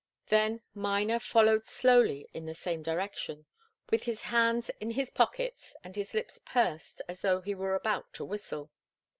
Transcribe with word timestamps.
Then 0.29 0.63
Miner 0.73 1.19
followed 1.19 1.63
slowly 1.63 2.27
in 2.33 2.47
the 2.47 2.55
same 2.55 2.81
direction, 2.81 3.45
with 3.91 4.05
his 4.05 4.23
hands 4.23 4.71
in 4.79 4.89
his 4.89 5.11
pockets 5.11 5.75
and 5.83 5.95
his 5.95 6.15
lips 6.15 6.39
pursed 6.43 7.03
as 7.07 7.21
though 7.21 7.41
he 7.41 7.53
were 7.53 7.75
about 7.75 8.11
to 8.13 8.25
whistle. 8.25 8.71